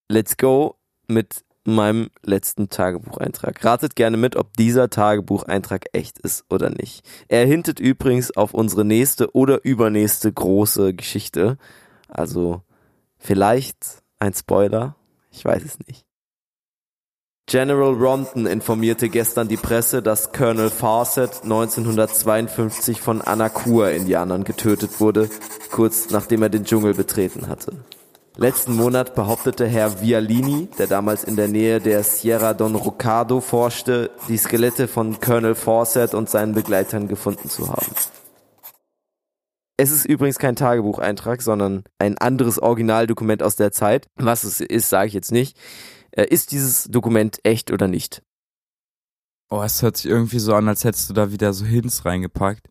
Let's 0.09 0.37
go 0.37 0.75
mit 1.07 1.45
meinem 1.65 2.09
letzten 2.23 2.69
Tagebucheintrag. 2.69 3.63
Ratet 3.63 3.95
gerne 3.95 4.17
mit, 4.17 4.35
ob 4.35 4.57
dieser 4.57 4.89
Tagebucheintrag 4.89 5.85
echt 5.93 6.19
ist 6.19 6.45
oder 6.49 6.71
nicht. 6.71 7.07
Er 7.27 7.45
hintet 7.45 7.79
übrigens 7.79 8.35
auf 8.35 8.53
unsere 8.53 8.85
nächste 8.85 9.35
oder 9.35 9.63
übernächste 9.63 10.31
große 10.33 10.93
Geschichte. 10.93 11.57
Also 12.07 12.63
Vielleicht 13.25 14.03
ein 14.25 14.33
Spoiler? 14.33 14.95
Ich 15.31 15.45
weiß 15.45 15.63
es 15.63 15.79
nicht. 15.87 16.05
General 17.47 17.93
Rondon 17.93 18.47
informierte 18.47 19.07
gestern 19.07 19.47
die 19.47 19.57
Presse, 19.57 20.01
dass 20.01 20.31
Colonel 20.31 20.71
Fawcett 20.71 21.43
1952 21.43 22.99
von 22.99 23.21
Anakur-Indianern 23.21 24.43
getötet 24.43 24.99
wurde, 24.99 25.29
kurz 25.71 26.09
nachdem 26.09 26.41
er 26.41 26.49
den 26.49 26.65
Dschungel 26.65 26.95
betreten 26.95 27.47
hatte. 27.47 27.73
Letzten 28.35 28.75
Monat 28.75 29.13
behauptete 29.13 29.67
Herr 29.67 30.01
Vialini, 30.01 30.67
der 30.79 30.87
damals 30.87 31.23
in 31.23 31.35
der 31.35 31.47
Nähe 31.47 31.79
der 31.79 32.03
Sierra 32.03 32.55
Don 32.55 32.75
Rocado 32.75 33.39
forschte, 33.41 34.09
die 34.27 34.37
Skelette 34.37 34.87
von 34.87 35.19
Colonel 35.19 35.55
Fawcett 35.55 36.15
und 36.15 36.29
seinen 36.29 36.53
Begleitern 36.53 37.07
gefunden 37.07 37.49
zu 37.49 37.69
haben. 37.69 37.93
Es 39.77 39.91
ist 39.91 40.05
übrigens 40.05 40.39
kein 40.39 40.55
Tagebucheintrag, 40.55 41.41
sondern 41.41 41.83
ein 41.99 42.17
anderes 42.17 42.59
Originaldokument 42.59 43.43
aus 43.43 43.57
der 43.57 43.71
Zeit. 43.71 44.07
Was 44.15 44.43
es 44.43 44.61
ist, 44.61 44.89
sage 44.89 45.07
ich 45.07 45.13
jetzt 45.13 45.31
nicht. 45.31 45.57
Äh, 46.11 46.27
ist 46.27 46.51
dieses 46.51 46.85
Dokument 46.85 47.39
echt 47.43 47.71
oder 47.71 47.87
nicht? 47.87 48.23
Oh, 49.49 49.61
es 49.61 49.81
hört 49.81 49.97
sich 49.97 50.09
irgendwie 50.09 50.39
so 50.39 50.55
an, 50.55 50.67
als 50.67 50.83
hättest 50.83 51.09
du 51.09 51.13
da 51.13 51.31
wieder 51.31 51.53
so 51.53 51.65
Hints 51.65 52.05
reingepackt. 52.05 52.69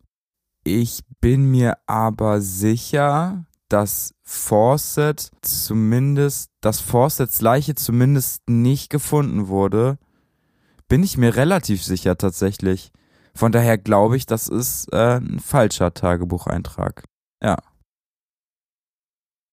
Ich 0.63 1.01
bin 1.21 1.49
mir 1.51 1.77
aber 1.85 2.41
sicher, 2.41 3.45
dass 3.69 4.13
Fawcett 4.23 5.31
zumindest, 5.41 6.49
dass 6.61 6.79
Fawcetts 6.79 7.41
Leiche 7.41 7.75
zumindest 7.75 8.41
nicht 8.49 8.89
gefunden 8.89 9.47
wurde, 9.47 9.99
bin 10.87 11.03
ich 11.03 11.17
mir 11.17 11.35
relativ 11.35 11.83
sicher 11.83 12.17
tatsächlich. 12.17 12.91
Von 13.35 13.51
daher 13.51 13.77
glaube 13.77 14.15
ich, 14.15 14.25
das 14.25 14.47
ist 14.47 14.87
äh, 14.93 15.17
ein 15.17 15.39
falscher 15.39 15.93
Tagebucheintrag. 15.93 17.03
Ja. 17.43 17.57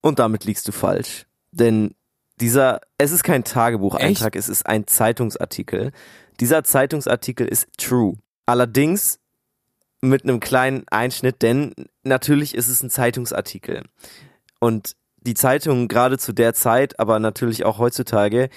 Und 0.03 0.19
damit 0.19 0.45
liegst 0.45 0.69
du 0.69 0.73
falsch. 0.73 1.27
Denn 1.51 1.95
dieser, 2.41 2.81
es 2.99 3.13
ist 3.13 3.25
kein 3.25 3.45
Tagebucheintrag, 3.45 4.37
Echt? 4.37 4.45
es 4.45 4.49
ist 4.49 4.67
ein 4.67 4.87
Zeitungsartikel. 4.87 5.93
Dieser 6.41 6.65
Zeitungsartikel 6.65 7.47
ist 7.47 7.67
true. 7.77 8.17
Allerdings 8.47 9.19
mit 10.01 10.25
einem 10.25 10.41
kleinen 10.41 10.85
Einschnitt, 10.89 11.43
denn 11.43 11.75
natürlich 12.03 12.55
ist 12.55 12.69
es 12.69 12.83
ein 12.83 12.91
Zeitungsartikel. 12.91 13.85
Und 14.59 14.97
die 15.19 15.35
Zeitungen 15.35 15.89
gerade 15.89 16.19
zu 16.19 16.33
der 16.33 16.55
Zeit, 16.55 16.99
aber 16.99 17.21
natürlich 17.21 17.65
auch 17.65 17.79
heutzutage, 17.79 18.49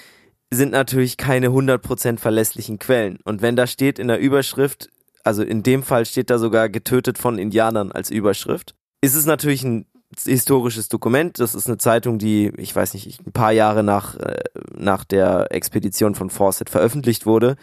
sind 0.52 0.72
natürlich 0.72 1.16
keine 1.16 1.48
100% 1.48 2.18
verlässlichen 2.18 2.78
Quellen. 2.78 3.18
Und 3.24 3.42
wenn 3.42 3.56
da 3.56 3.66
steht 3.66 3.98
in 3.98 4.08
der 4.08 4.18
Überschrift, 4.18 4.90
also 5.26 5.42
in 5.42 5.62
dem 5.62 5.82
Fall 5.82 6.06
steht 6.06 6.30
da 6.30 6.38
sogar 6.38 6.68
getötet 6.68 7.18
von 7.18 7.38
Indianern 7.38 7.92
als 7.92 8.10
Überschrift, 8.10 8.74
ist 9.00 9.14
es 9.14 9.26
natürlich 9.26 9.62
ein 9.64 9.86
historisches 10.24 10.88
Dokument. 10.88 11.40
Das 11.40 11.54
ist 11.54 11.66
eine 11.66 11.78
Zeitung, 11.78 12.18
die, 12.18 12.52
ich 12.56 12.74
weiß 12.74 12.94
nicht, 12.94 13.26
ein 13.26 13.32
paar 13.32 13.52
Jahre 13.52 13.82
nach, 13.82 14.16
äh, 14.16 14.44
nach 14.74 15.04
der 15.04 15.48
Expedition 15.50 16.14
von 16.14 16.30
Fawcett 16.30 16.70
veröffentlicht 16.70 17.26
wurde 17.26 17.56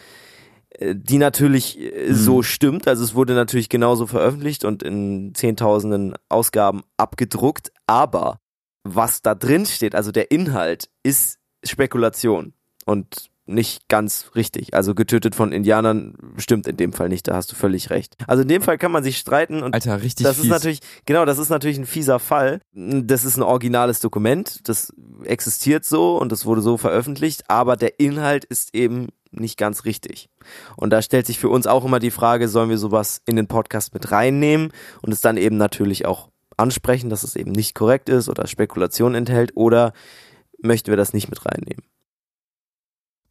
die 0.82 1.18
natürlich 1.18 1.78
mhm. 1.78 2.14
so 2.14 2.44
stimmt. 2.44 2.88
Also 2.88 3.04
es 3.04 3.16
wurde 3.16 3.34
natürlich 3.34 3.70
genauso 3.70 4.08
veröffentlicht 4.08 4.66
und 4.66 4.84
in 4.84 5.34
zehntausenden 5.36 6.16
Ausgaben 6.30 6.82
abgedruckt. 6.98 7.72
Aber 7.88 8.40
was 8.84 9.22
da 9.22 9.36
drin 9.36 9.66
steht, 9.66 9.96
also 9.96 10.12
der 10.12 10.32
Inhalt, 10.32 10.90
ist 11.04 11.40
Spekulation 11.64 12.54
und 12.86 13.30
nicht 13.46 13.90
ganz 13.90 14.32
richtig. 14.36 14.74
Also 14.74 14.96
getötet 14.96 15.36
von 15.36 15.52
Indianern 15.52 16.16
stimmt 16.38 16.68
in 16.68 16.78
dem 16.78 16.94
Fall 16.94 17.10
nicht, 17.10 17.28
da 17.28 17.36
hast 17.36 17.52
du 17.52 17.56
völlig 17.56 17.90
recht. 17.90 18.16
Also 18.26 18.44
in 18.44 18.48
dem 18.48 18.62
Fall 18.62 18.78
kann 18.78 18.92
man 18.92 19.04
sich 19.04 19.18
streiten 19.18 19.64
und 19.64 19.74
Alter, 19.74 20.02
richtig 20.02 20.24
das 20.24 20.38
fies. 20.38 20.46
ist 20.46 20.50
natürlich 20.50 20.80
genau, 21.06 21.26
das 21.26 21.40
ist 21.40 21.50
natürlich 21.50 21.78
ein 21.78 21.86
fieser 21.86 22.20
Fall. 22.20 22.62
Das 22.74 23.26
ist 23.26 23.38
ein 23.38 23.44
originales 23.44 24.00
Dokument, 24.00 24.68
das 24.68 24.94
existiert 25.26 25.84
so 25.84 26.18
und 26.18 26.32
das 26.32 26.46
wurde 26.46 26.62
so 26.62 26.78
veröffentlicht, 26.78 27.50
aber 27.50 27.76
der 27.76 28.00
Inhalt 28.00 28.46
ist 28.46 28.74
eben 28.74 29.10
nicht 29.32 29.58
ganz 29.58 29.84
richtig. 29.84 30.30
Und 30.78 30.92
da 30.92 31.02
stellt 31.02 31.26
sich 31.26 31.40
für 31.40 31.50
uns 31.50 31.68
auch 31.68 31.84
immer 31.84 32.00
die 32.00 32.12
Frage, 32.12 32.48
sollen 32.48 32.70
wir 32.70 32.78
sowas 32.78 33.22
in 33.26 33.36
den 33.36 33.48
Podcast 33.48 33.94
mit 33.94 34.12
reinnehmen 34.12 34.72
und 35.02 35.12
es 35.12 35.22
dann 35.22 35.38
eben 35.38 35.58
natürlich 35.58 36.06
auch 36.06 36.30
ansprechen, 36.56 37.10
dass 37.10 37.24
es 37.24 37.36
eben 37.36 37.52
nicht 37.52 37.76
korrekt 37.76 38.10
ist 38.10 38.30
oder 38.30 38.48
Spekulation 38.48 39.16
enthält 39.16 39.52
oder 39.56 39.92
möchten 40.62 40.92
wir 40.92 40.98
das 40.98 41.14
nicht 41.14 41.30
mit 41.30 41.46
reinnehmen? 41.46 41.84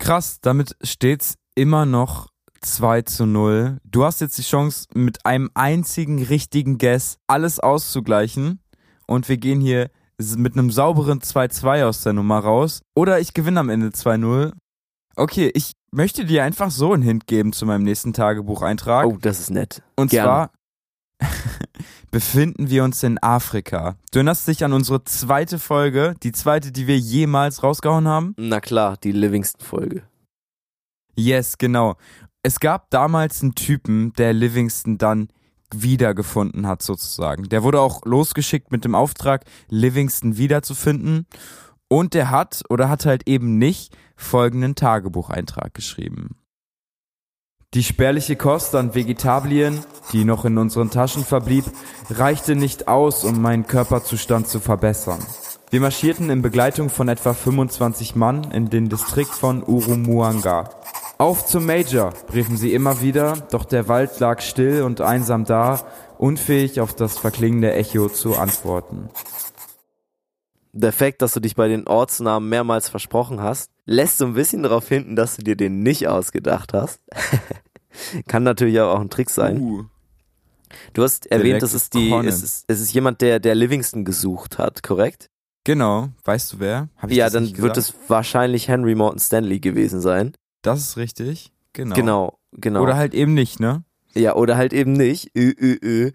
Krass, 0.02 0.40
damit 0.40 0.76
steht's 0.82 1.36
immer 1.54 1.86
noch 1.86 2.26
2 2.60 3.02
zu 3.02 3.24
0. 3.24 3.78
Du 3.84 4.04
hast 4.04 4.20
jetzt 4.20 4.36
die 4.36 4.42
Chance, 4.42 4.88
mit 4.94 5.24
einem 5.24 5.48
einzigen 5.54 6.20
richtigen 6.20 6.76
Guess 6.78 7.18
alles 7.28 7.60
auszugleichen. 7.60 8.58
Und 9.06 9.28
wir 9.28 9.36
gehen 9.36 9.60
hier 9.60 9.90
mit 10.36 10.54
einem 10.54 10.72
sauberen 10.72 11.20
2-2 11.20 11.84
aus 11.84 12.02
der 12.02 12.14
Nummer 12.14 12.40
raus. 12.40 12.82
Oder 12.96 13.20
ich 13.20 13.32
gewinne 13.32 13.60
am 13.60 13.68
Ende 13.68 13.90
2-0. 13.90 14.52
Okay, 15.14 15.52
ich 15.54 15.70
möchte 15.92 16.24
dir 16.24 16.42
einfach 16.42 16.72
so 16.72 16.92
einen 16.92 17.04
Hint 17.04 17.28
geben 17.28 17.52
zu 17.52 17.64
meinem 17.64 17.84
nächsten 17.84 18.12
Tagebucheintrag. 18.12 19.06
Oh, 19.06 19.18
das 19.20 19.38
ist 19.38 19.50
nett. 19.50 19.84
Und 19.94 20.10
Gerne. 20.10 20.26
zwar 20.26 20.50
befinden 22.10 22.70
wir 22.70 22.84
uns 22.84 23.02
in 23.02 23.22
Afrika. 23.22 23.96
Du 24.10 24.18
erinnerst 24.18 24.46
dich 24.46 24.64
an 24.64 24.72
unsere 24.72 25.04
zweite 25.04 25.58
Folge, 25.58 26.14
die 26.22 26.32
zweite, 26.32 26.72
die 26.72 26.86
wir 26.86 26.98
jemals 26.98 27.62
rausgehauen 27.62 28.06
haben? 28.06 28.34
Na 28.36 28.60
klar, 28.60 28.96
die 29.02 29.12
Livingston-Folge. 29.12 30.02
Yes, 31.16 31.58
genau. 31.58 31.96
Es 32.42 32.60
gab 32.60 32.90
damals 32.90 33.42
einen 33.42 33.54
Typen, 33.54 34.12
der 34.14 34.32
Livingston 34.32 34.98
dann 34.98 35.28
wiedergefunden 35.74 36.66
hat, 36.66 36.82
sozusagen. 36.82 37.48
Der 37.48 37.62
wurde 37.62 37.80
auch 37.80 38.02
losgeschickt 38.04 38.72
mit 38.72 38.84
dem 38.84 38.94
Auftrag, 38.94 39.44
Livingston 39.68 40.36
wiederzufinden. 40.36 41.26
Und 41.88 42.14
der 42.14 42.30
hat 42.30 42.62
oder 42.68 42.88
hat 42.88 43.06
halt 43.06 43.28
eben 43.28 43.58
nicht 43.58 43.96
folgenden 44.16 44.74
Tagebucheintrag 44.74 45.74
geschrieben. 45.74 46.36
Die 47.74 47.82
spärliche 47.82 48.36
Kost 48.36 48.74
an 48.74 48.94
Vegetablien, 48.94 49.80
die 50.12 50.24
noch 50.24 50.44
in 50.44 50.58
unseren 50.58 50.90
Taschen 50.90 51.24
verblieb, 51.24 51.64
reichte 52.10 52.54
nicht 52.54 52.86
aus, 52.86 53.24
um 53.24 53.40
meinen 53.40 53.66
Körperzustand 53.66 54.46
zu 54.46 54.60
verbessern. 54.60 55.20
Wir 55.70 55.80
marschierten 55.80 56.28
in 56.28 56.42
Begleitung 56.42 56.90
von 56.90 57.08
etwa 57.08 57.32
25 57.32 58.14
Mann 58.14 58.50
in 58.50 58.68
den 58.68 58.90
Distrikt 58.90 59.32
von 59.32 59.62
Urumuanga. 59.62 60.68
Auf 61.16 61.46
zum 61.46 61.64
Major, 61.64 62.12
riefen 62.34 62.58
sie 62.58 62.74
immer 62.74 63.00
wieder, 63.00 63.38
doch 63.50 63.64
der 63.64 63.88
Wald 63.88 64.20
lag 64.20 64.42
still 64.42 64.82
und 64.82 65.00
einsam 65.00 65.46
da, 65.46 65.80
unfähig 66.18 66.78
auf 66.78 66.94
das 66.94 67.16
verklingende 67.16 67.72
Echo 67.72 68.10
zu 68.10 68.36
antworten 68.36 69.08
der 70.72 70.92
Fakt, 70.92 71.22
dass 71.22 71.32
du 71.32 71.40
dich 71.40 71.54
bei 71.54 71.68
den 71.68 71.86
Ortsnamen 71.86 72.48
mehrmals 72.48 72.88
versprochen 72.88 73.40
hast, 73.40 73.70
lässt 73.84 74.18
so 74.18 74.26
ein 74.26 74.34
bisschen 74.34 74.62
darauf 74.62 74.88
hinten, 74.88 75.16
dass 75.16 75.36
du 75.36 75.42
dir 75.42 75.56
den 75.56 75.82
nicht 75.82 76.08
ausgedacht 76.08 76.72
hast. 76.72 77.00
Kann 78.26 78.42
natürlich 78.42 78.80
auch 78.80 79.00
ein 79.00 79.10
Trick 79.10 79.30
sein. 79.30 79.60
Uh. 79.60 79.84
Du 80.94 81.02
hast 81.02 81.26
erwähnt, 81.26 81.62
das 81.62 81.74
ist 81.74 81.92
die, 81.92 82.10
es 82.10 82.42
ist, 82.42 82.64
es 82.66 82.80
ist 82.80 82.94
jemand, 82.94 83.20
der, 83.20 83.40
der 83.40 83.54
Livingston 83.54 84.06
gesucht 84.06 84.56
hat, 84.56 84.82
korrekt? 84.82 85.28
Genau. 85.64 86.08
Weißt 86.24 86.54
du 86.54 86.60
wer? 86.60 86.88
ja, 87.08 87.28
dann 87.28 87.56
wird 87.58 87.76
es 87.76 87.94
wahrscheinlich 88.08 88.68
Henry 88.68 88.94
Morton 88.94 89.20
Stanley 89.20 89.60
gewesen 89.60 90.00
sein. 90.00 90.32
Das 90.62 90.80
ist 90.80 90.96
richtig. 90.96 91.52
Genau. 91.74 91.94
Genau, 91.94 92.38
genau. 92.52 92.82
Oder 92.82 92.96
halt 92.96 93.14
eben 93.14 93.34
nicht, 93.34 93.60
ne? 93.60 93.84
Ja, 94.14 94.34
oder 94.34 94.56
halt 94.56 94.72
eben 94.72 94.92
nicht. 94.92 95.30
Ö, 95.36 95.52
ö, 95.58 95.76
ö. 95.82 96.10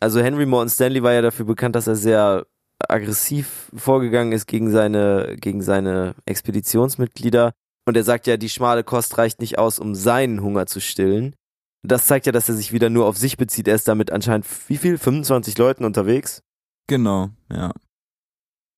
Also 0.00 0.20
Henry 0.20 0.46
Morton 0.46 0.70
Stanley 0.70 1.02
war 1.02 1.12
ja 1.12 1.22
dafür 1.22 1.44
bekannt, 1.44 1.76
dass 1.76 1.86
er 1.86 1.96
sehr 1.96 2.46
aggressiv 2.88 3.70
vorgegangen 3.74 4.32
ist 4.32 4.46
gegen 4.46 4.70
seine, 4.70 5.36
gegen 5.40 5.62
seine 5.62 6.14
Expeditionsmitglieder. 6.26 7.52
Und 7.86 7.96
er 7.96 8.04
sagt 8.04 8.26
ja, 8.26 8.36
die 8.36 8.48
schmale 8.48 8.84
Kost 8.84 9.18
reicht 9.18 9.40
nicht 9.40 9.58
aus, 9.58 9.78
um 9.78 9.94
seinen 9.94 10.42
Hunger 10.42 10.66
zu 10.66 10.80
stillen. 10.80 11.34
Das 11.82 12.06
zeigt 12.06 12.26
ja, 12.26 12.32
dass 12.32 12.48
er 12.48 12.54
sich 12.54 12.72
wieder 12.72 12.90
nur 12.90 13.06
auf 13.06 13.16
sich 13.16 13.36
bezieht. 13.36 13.66
Er 13.66 13.74
ist 13.74 13.88
damit 13.88 14.12
anscheinend 14.12 14.46
wie 14.68 14.76
viel? 14.76 14.98
25 14.98 15.56
Leuten 15.56 15.84
unterwegs? 15.84 16.42
Genau, 16.86 17.30
ja. 17.50 17.72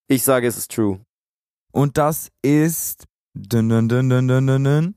Ich 0.08 0.22
sage, 0.22 0.46
es 0.46 0.56
ist 0.56 0.70
true. 0.70 1.00
Und 1.72 1.98
das 1.98 2.28
ist 2.42 3.04
dun, 3.34 3.68
dun, 3.68 3.88
dun, 3.88 4.08
dun, 4.08 4.28
dun, 4.28 4.46
dun, 4.46 4.94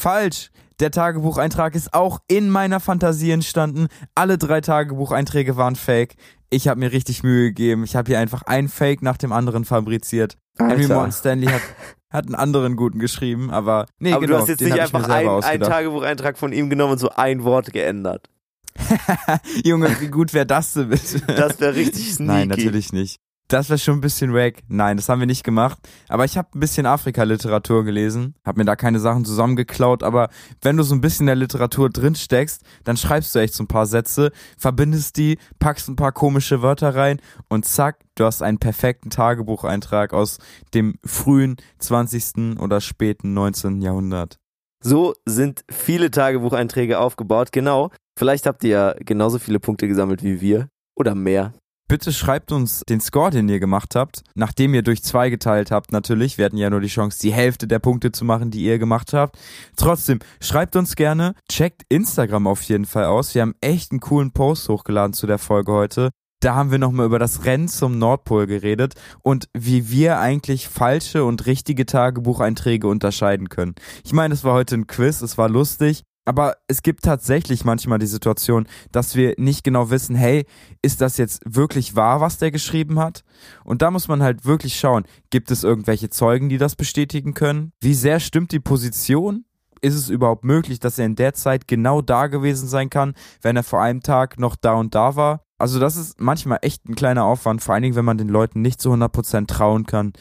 falsch. 0.00 0.50
Der 0.82 0.90
Tagebucheintrag 0.90 1.76
ist 1.76 1.94
auch 1.94 2.18
in 2.26 2.50
meiner 2.50 2.80
Fantasie 2.80 3.30
entstanden. 3.30 3.86
Alle 4.16 4.36
drei 4.36 4.60
Tagebucheinträge 4.60 5.56
waren 5.56 5.76
fake. 5.76 6.16
Ich 6.50 6.66
habe 6.66 6.80
mir 6.80 6.90
richtig 6.90 7.22
Mühe 7.22 7.50
gegeben. 7.50 7.84
Ich 7.84 7.94
habe 7.94 8.08
hier 8.08 8.18
einfach 8.18 8.42
ein 8.42 8.66
Fake 8.66 9.00
nach 9.00 9.16
dem 9.16 9.30
anderen 9.30 9.64
fabriziert. 9.64 10.38
Alter. 10.58 10.72
Henry 10.74 10.88
Morton 10.92 11.12
Stanley 11.12 11.46
hat, 11.46 11.62
hat 12.10 12.26
einen 12.26 12.34
anderen 12.34 12.74
guten 12.74 12.98
geschrieben, 12.98 13.52
aber 13.52 13.86
nee, 14.00 14.10
aber 14.10 14.22
genau. 14.22 14.38
du 14.38 14.42
hast 14.42 14.48
jetzt 14.48 14.60
nicht 14.60 14.76
einfach 14.76 15.08
einen, 15.08 15.28
einen 15.28 15.62
Tagebucheintrag 15.62 16.36
von 16.36 16.52
ihm 16.52 16.68
genommen 16.68 16.94
und 16.94 16.98
so 16.98 17.10
ein 17.10 17.44
Wort 17.44 17.72
geändert. 17.72 18.28
Junge, 19.64 19.88
wie 20.00 20.08
gut 20.08 20.34
wäre 20.34 20.46
das 20.46 20.72
denn 20.72 20.88
bitte? 20.88 21.20
Das 21.28 21.60
wäre 21.60 21.76
richtig 21.76 22.12
sneaky. 22.12 22.24
Nein, 22.24 22.48
natürlich 22.48 22.92
nicht. 22.92 23.20
Das 23.52 23.68
wäre 23.68 23.78
schon 23.78 23.98
ein 23.98 24.00
bisschen 24.00 24.32
wack. 24.32 24.62
Nein, 24.68 24.96
das 24.96 25.10
haben 25.10 25.20
wir 25.20 25.26
nicht 25.26 25.44
gemacht. 25.44 25.78
Aber 26.08 26.24
ich 26.24 26.38
habe 26.38 26.48
ein 26.54 26.60
bisschen 26.60 26.86
Afrika-Literatur 26.86 27.84
gelesen, 27.84 28.34
habe 28.46 28.58
mir 28.58 28.64
da 28.64 28.76
keine 28.76 28.98
Sachen 28.98 29.26
zusammengeklaut. 29.26 30.02
Aber 30.02 30.30
wenn 30.62 30.78
du 30.78 30.82
so 30.82 30.94
ein 30.94 31.02
bisschen 31.02 31.24
in 31.24 31.26
der 31.26 31.36
Literatur 31.36 31.90
drin 31.90 32.14
steckst, 32.14 32.62
dann 32.84 32.96
schreibst 32.96 33.34
du 33.34 33.40
echt 33.40 33.52
so 33.52 33.64
ein 33.64 33.68
paar 33.68 33.84
Sätze, 33.84 34.32
verbindest 34.56 35.18
die, 35.18 35.36
packst 35.58 35.90
ein 35.90 35.96
paar 35.96 36.12
komische 36.12 36.62
Wörter 36.62 36.94
rein 36.94 37.20
und 37.50 37.66
zack, 37.66 37.98
du 38.14 38.24
hast 38.24 38.40
einen 38.40 38.56
perfekten 38.56 39.10
Tagebucheintrag 39.10 40.14
aus 40.14 40.38
dem 40.72 40.94
frühen 41.04 41.56
20. 41.78 42.58
oder 42.58 42.80
späten 42.80 43.34
19. 43.34 43.82
Jahrhundert. 43.82 44.38
So 44.82 45.12
sind 45.26 45.62
viele 45.70 46.10
Tagebucheinträge 46.10 46.98
aufgebaut. 46.98 47.52
Genau. 47.52 47.90
Vielleicht 48.18 48.46
habt 48.46 48.64
ihr 48.64 48.70
ja 48.70 48.94
genauso 48.98 49.38
viele 49.38 49.60
Punkte 49.60 49.88
gesammelt 49.88 50.22
wie 50.22 50.40
wir. 50.40 50.68
Oder 50.96 51.14
mehr. 51.14 51.52
Bitte 51.92 52.10
schreibt 52.10 52.52
uns 52.52 52.80
den 52.88 53.02
Score, 53.02 53.30
den 53.30 53.50
ihr 53.50 53.60
gemacht 53.60 53.96
habt, 53.96 54.22
nachdem 54.34 54.72
ihr 54.72 54.80
durch 54.80 55.02
zwei 55.02 55.28
geteilt 55.28 55.70
habt 55.70 55.92
natürlich. 55.92 56.38
Wir 56.38 56.46
hatten 56.46 56.56
ja 56.56 56.70
nur 56.70 56.80
die 56.80 56.88
Chance, 56.88 57.18
die 57.20 57.34
Hälfte 57.34 57.66
der 57.66 57.80
Punkte 57.80 58.12
zu 58.12 58.24
machen, 58.24 58.50
die 58.50 58.62
ihr 58.62 58.78
gemacht 58.78 59.12
habt. 59.12 59.38
Trotzdem, 59.76 60.20
schreibt 60.40 60.74
uns 60.74 60.96
gerne, 60.96 61.34
checkt 61.50 61.82
Instagram 61.90 62.46
auf 62.46 62.62
jeden 62.62 62.86
Fall 62.86 63.04
aus. 63.04 63.34
Wir 63.34 63.42
haben 63.42 63.54
echt 63.60 63.92
einen 63.92 64.00
coolen 64.00 64.32
Post 64.32 64.70
hochgeladen 64.70 65.12
zu 65.12 65.26
der 65.26 65.36
Folge 65.36 65.70
heute. 65.72 66.08
Da 66.40 66.54
haben 66.54 66.70
wir 66.70 66.78
nochmal 66.78 67.04
über 67.04 67.18
das 67.18 67.44
Rennen 67.44 67.68
zum 67.68 67.98
Nordpol 67.98 68.46
geredet 68.46 68.94
und 69.22 69.48
wie 69.52 69.90
wir 69.90 70.18
eigentlich 70.18 70.68
falsche 70.68 71.24
und 71.24 71.44
richtige 71.44 71.84
Tagebucheinträge 71.84 72.88
unterscheiden 72.88 73.50
können. 73.50 73.74
Ich 74.02 74.14
meine, 74.14 74.32
es 74.32 74.44
war 74.44 74.54
heute 74.54 74.76
ein 74.76 74.86
Quiz, 74.86 75.20
es 75.20 75.36
war 75.36 75.50
lustig, 75.50 76.04
aber 76.24 76.56
es 76.68 76.82
gibt 76.82 77.02
tatsächlich 77.02 77.64
manchmal 77.64 77.98
die 77.98 78.06
Situation, 78.06 78.66
dass 78.92 79.16
wir 79.16 79.34
nicht 79.38 79.64
genau 79.64 79.90
wissen, 79.90 80.14
hey, 80.14 80.46
ist 80.80 81.00
das 81.00 81.16
jetzt 81.16 81.42
wirklich 81.44 81.96
wahr, 81.96 82.20
was 82.20 82.38
der 82.38 82.50
geschrieben 82.50 82.98
hat? 82.98 83.24
Und 83.64 83.82
da 83.82 83.90
muss 83.90 84.08
man 84.08 84.22
halt 84.22 84.44
wirklich 84.44 84.78
schauen, 84.78 85.04
gibt 85.30 85.50
es 85.50 85.64
irgendwelche 85.64 86.10
Zeugen, 86.10 86.48
die 86.48 86.58
das 86.58 86.76
bestätigen 86.76 87.34
können? 87.34 87.72
Wie 87.80 87.94
sehr 87.94 88.20
stimmt 88.20 88.52
die 88.52 88.60
Position? 88.60 89.44
Ist 89.80 89.94
es 89.94 90.10
überhaupt 90.10 90.44
möglich, 90.44 90.78
dass 90.78 90.98
er 90.98 91.06
in 91.06 91.16
der 91.16 91.34
Zeit 91.34 91.66
genau 91.66 92.02
da 92.02 92.28
gewesen 92.28 92.68
sein 92.68 92.88
kann, 92.88 93.14
wenn 93.40 93.56
er 93.56 93.64
vor 93.64 93.82
einem 93.82 94.00
Tag 94.00 94.38
noch 94.38 94.54
da 94.54 94.74
und 94.74 94.94
da 94.94 95.16
war? 95.16 95.44
Also 95.58 95.80
das 95.80 95.96
ist 95.96 96.20
manchmal 96.20 96.58
echt 96.62 96.88
ein 96.88 96.94
kleiner 96.94 97.24
Aufwand, 97.24 97.62
vor 97.62 97.74
allen 97.74 97.82
Dingen, 97.82 97.96
wenn 97.96 98.04
man 98.04 98.18
den 98.18 98.28
Leuten 98.28 98.62
nicht 98.62 98.80
zu 98.80 98.92
100% 98.92 99.46
trauen 99.48 99.86
kann, 99.86 100.12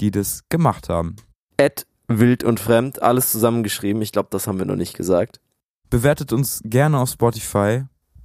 die 0.00 0.10
das 0.10 0.42
gemacht 0.50 0.90
haben. 0.90 1.16
Ed 1.56 1.86
wild 2.08 2.44
und 2.44 2.60
fremd, 2.60 3.02
alles 3.02 3.30
zusammengeschrieben. 3.32 4.02
Ich 4.02 4.12
glaube, 4.12 4.28
das 4.30 4.46
haben 4.46 4.58
wir 4.58 4.66
noch 4.66 4.76
nicht 4.76 4.96
gesagt. 4.96 5.40
Bewertet 5.90 6.32
uns 6.32 6.60
gerne 6.64 6.98
auf 6.98 7.10
Spotify. 7.10 7.84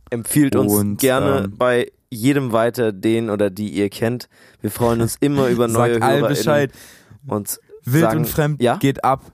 Empfiehlt 0.10 0.56
uns 0.56 0.74
Und, 0.74 0.98
gerne 1.00 1.46
ähm, 1.46 1.58
bei 1.58 1.91
jedem 2.10 2.51
weiter, 2.51 2.91
den 2.91 3.30
oder 3.30 3.50
die 3.50 3.70
ihr 3.70 3.89
kennt. 3.89 4.27
Wir 4.60 4.72
freuen 4.72 5.01
uns 5.01 5.15
immer 5.20 5.48
über 5.48 5.68
neue 5.70 5.94
Sagt 5.94 6.03
HörerInnen 6.03 6.30
Bescheid. 6.30 6.72
und 7.27 7.60
Wild 7.84 8.03
sagen, 8.03 8.20
und 8.20 8.25
fremd 8.27 8.62
ja? 8.62 8.77
geht 8.77 9.03
ab. 9.03 9.32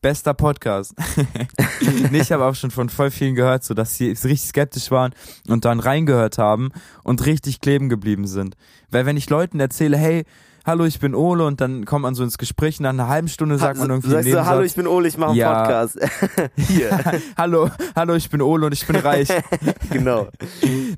Bester 0.00 0.34
Podcast. 0.34 0.94
nee, 2.12 2.20
ich 2.20 2.30
habe 2.30 2.44
auch 2.44 2.54
schon 2.54 2.70
von 2.70 2.88
voll 2.88 3.10
vielen 3.10 3.34
gehört, 3.34 3.64
so 3.64 3.74
dass 3.74 3.96
sie 3.96 4.10
richtig 4.10 4.42
skeptisch 4.42 4.90
waren 4.90 5.12
und 5.48 5.64
dann 5.64 5.80
reingehört 5.80 6.38
haben 6.38 6.70
und 7.02 7.26
richtig 7.26 7.60
kleben 7.60 7.88
geblieben 7.88 8.26
sind. 8.26 8.56
Weil 8.90 9.06
wenn 9.06 9.16
ich 9.16 9.28
Leuten 9.28 9.58
erzähle, 9.58 9.96
hey, 9.96 10.24
hallo, 10.64 10.84
ich 10.84 11.00
bin 11.00 11.14
Ole 11.14 11.44
und 11.46 11.60
dann 11.60 11.84
kommt 11.84 12.02
man 12.02 12.14
so 12.14 12.22
ins 12.22 12.38
Gespräch 12.38 12.78
und 12.78 12.84
nach 12.84 12.90
einer 12.90 13.08
halben 13.08 13.28
Stunde 13.28 13.58
sagt 13.58 13.78
man 13.78 13.90
irgendwie 13.90 14.10
sagst 14.10 14.28
du, 14.28 14.46
hallo, 14.46 14.62
ich 14.62 14.74
bin 14.74 14.86
Ole, 14.86 15.08
ich 15.08 15.16
mache 15.18 15.30
einen 15.30 15.38
Ja. 15.38 15.62
Podcast. 15.62 15.98
Hier, 16.56 16.98
hallo, 17.36 17.70
hallo, 17.96 18.14
ich 18.14 18.28
bin 18.30 18.42
Ole 18.42 18.66
und 18.66 18.72
ich 18.72 18.86
bin 18.86 18.96
reich. 18.96 19.28
genau. 19.90 20.28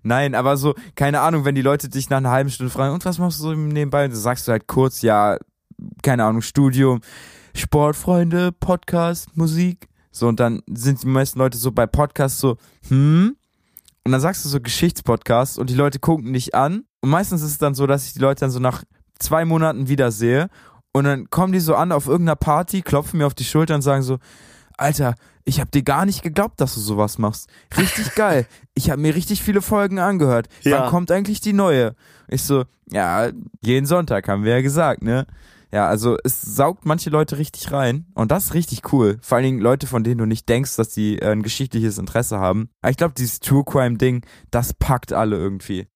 Nein, 0.02 0.34
aber 0.34 0.56
so, 0.56 0.74
keine 0.94 1.20
Ahnung, 1.20 1.44
wenn 1.44 1.54
die 1.54 1.62
Leute 1.62 1.88
dich 1.88 2.10
nach 2.10 2.18
einer 2.18 2.30
halben 2.30 2.50
Stunde 2.50 2.70
fragen, 2.70 2.94
und 2.94 3.04
was 3.04 3.18
machst 3.18 3.38
du 3.38 3.44
so 3.44 3.52
nebenbei? 3.54 4.04
Und 4.04 4.12
dann 4.12 4.20
sagst 4.20 4.48
du 4.48 4.52
halt 4.52 4.66
kurz, 4.66 5.02
ja, 5.02 5.36
keine 6.02 6.24
Ahnung, 6.24 6.42
Studium, 6.42 7.00
Sportfreunde, 7.54 8.52
Podcast, 8.52 9.36
Musik. 9.36 9.88
So, 10.12 10.26
und 10.28 10.40
dann 10.40 10.62
sind 10.68 11.02
die 11.02 11.06
meisten 11.06 11.38
Leute 11.38 11.56
so 11.56 11.70
bei 11.72 11.86
Podcasts 11.86 12.40
so, 12.40 12.56
hm? 12.88 13.36
Und 14.02 14.12
dann 14.12 14.20
sagst 14.20 14.44
du 14.44 14.48
so 14.48 14.60
Geschichtspodcast 14.60 15.58
und 15.58 15.70
die 15.70 15.74
Leute 15.74 15.98
gucken 15.98 16.32
dich 16.32 16.54
an. 16.54 16.84
Und 17.02 17.10
meistens 17.10 17.42
ist 17.42 17.50
es 17.52 17.58
dann 17.58 17.74
so, 17.74 17.86
dass 17.86 18.06
ich 18.06 18.14
die 18.14 18.18
Leute 18.18 18.40
dann 18.40 18.50
so 18.50 18.58
nach 18.58 18.82
zwei 19.20 19.44
Monaten 19.44 19.88
wiedersehe. 19.88 20.48
Und 20.92 21.04
dann 21.04 21.30
kommen 21.30 21.52
die 21.52 21.60
so 21.60 21.74
an 21.76 21.92
auf 21.92 22.06
irgendeiner 22.06 22.36
Party, 22.36 22.82
klopfen 22.82 23.18
mir 23.18 23.26
auf 23.26 23.34
die 23.34 23.44
Schulter 23.44 23.76
und 23.76 23.82
sagen 23.82 24.02
so, 24.02 24.18
Alter, 24.76 25.14
ich 25.44 25.60
hab 25.60 25.70
dir 25.70 25.82
gar 25.82 26.04
nicht 26.06 26.22
geglaubt, 26.22 26.60
dass 26.60 26.74
du 26.74 26.80
sowas 26.80 27.18
machst. 27.18 27.48
Richtig 27.76 28.14
geil. 28.16 28.46
Ich 28.74 28.90
habe 28.90 29.00
mir 29.00 29.14
richtig 29.14 29.42
viele 29.42 29.62
Folgen 29.62 29.98
angehört. 29.98 30.48
Ja. 30.62 30.82
Wann 30.82 30.90
kommt 30.90 31.10
eigentlich 31.10 31.40
die 31.40 31.52
neue? 31.52 31.94
Ich 32.28 32.42
so, 32.42 32.64
ja, 32.90 33.30
jeden 33.60 33.86
Sonntag 33.86 34.28
haben 34.28 34.44
wir 34.44 34.56
ja 34.56 34.62
gesagt, 34.62 35.02
ne? 35.02 35.26
Ja, 35.72 35.86
also 35.86 36.16
es 36.24 36.40
saugt 36.42 36.84
manche 36.84 37.10
Leute 37.10 37.38
richtig 37.38 37.70
rein 37.70 38.06
und 38.14 38.32
das 38.32 38.46
ist 38.46 38.54
richtig 38.54 38.92
cool. 38.92 39.18
Vor 39.22 39.36
allen 39.36 39.44
Dingen 39.44 39.60
Leute, 39.60 39.86
von 39.86 40.02
denen 40.02 40.18
du 40.18 40.26
nicht 40.26 40.48
denkst, 40.48 40.74
dass 40.74 40.88
die 40.88 41.20
äh, 41.20 41.30
ein 41.30 41.42
geschichtliches 41.42 41.98
Interesse 41.98 42.40
haben. 42.40 42.70
Aber 42.82 42.90
ich 42.90 42.96
glaube, 42.96 43.14
dieses 43.16 43.38
True 43.38 43.62
Crime 43.64 43.96
Ding, 43.96 44.26
das 44.50 44.74
packt 44.74 45.12
alle 45.12 45.36
irgendwie. 45.36 45.86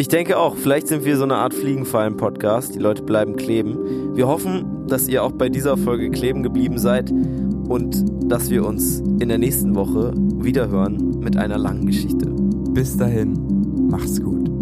Ich 0.00 0.08
denke 0.08 0.38
auch, 0.38 0.56
vielleicht 0.56 0.88
sind 0.88 1.04
wir 1.04 1.18
so 1.18 1.24
eine 1.24 1.34
Art 1.34 1.52
Fliegenfallen-Podcast. 1.52 2.74
Die 2.74 2.78
Leute 2.78 3.02
bleiben 3.02 3.36
kleben. 3.36 4.16
Wir 4.16 4.28
hoffen, 4.28 4.86
dass 4.86 5.06
ihr 5.08 5.22
auch 5.22 5.32
bei 5.32 5.50
dieser 5.50 5.76
Folge 5.76 6.10
kleben 6.10 6.42
geblieben 6.42 6.78
seid 6.78 7.10
und 7.10 8.02
dass 8.24 8.48
wir 8.48 8.64
uns 8.64 9.00
in 9.00 9.28
der 9.28 9.36
nächsten 9.36 9.74
Woche 9.74 10.14
wiederhören 10.16 11.20
mit 11.20 11.36
einer 11.36 11.58
langen 11.58 11.84
Geschichte. 11.84 12.30
Bis 12.70 12.96
dahin, 12.96 13.90
macht's 13.90 14.22
gut. 14.22 14.59